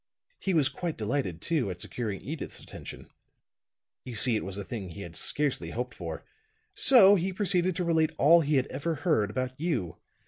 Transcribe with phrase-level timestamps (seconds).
[0.39, 3.07] He was quite delighted, too, at securing Edyth's attention.
[4.03, 6.25] You see, it was a thing he had scarcely hoped for.
[6.75, 9.97] So he proceeded to relate all he had ever heard about you.